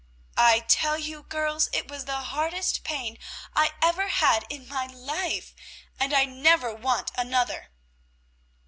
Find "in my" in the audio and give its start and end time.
4.49-4.87